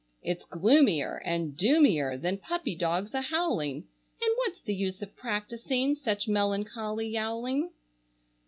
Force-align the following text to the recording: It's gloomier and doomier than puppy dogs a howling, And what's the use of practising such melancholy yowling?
It's 0.23 0.45
gloomier 0.45 1.21
and 1.23 1.55
doomier 1.55 2.19
than 2.19 2.39
puppy 2.39 2.73
dogs 2.75 3.13
a 3.13 3.21
howling, 3.21 3.87
And 4.19 4.31
what's 4.37 4.59
the 4.63 4.73
use 4.73 4.99
of 5.03 5.15
practising 5.15 5.93
such 5.93 6.27
melancholy 6.27 7.07
yowling? 7.09 7.69